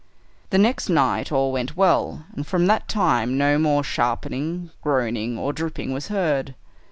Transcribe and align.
The 0.49 0.57
next 0.57 0.89
night 0.89 1.31
all 1.31 1.51
went 1.51 1.77
well, 1.77 2.25
and 2.35 2.47
from 2.47 2.65
that 2.65 2.87
time 2.87 3.37
no 3.37 3.59
more 3.59 3.83
sharpening, 3.83 4.71
groaning, 4.81 5.37
or 5.37 5.53
dripping 5.53 5.93
was 5.93 6.07
heard. 6.07 6.55